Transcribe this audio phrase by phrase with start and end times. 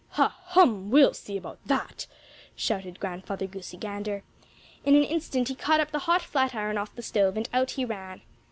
[0.17, 0.35] "Ha!
[0.45, 0.89] Hum!
[0.89, 2.07] We'll see about that!"
[2.55, 4.23] shouted Grandfather Goosey Gander.
[4.83, 7.85] In an instant he caught up the hot flatiron off the stove, and out he
[7.85, 8.23] ran.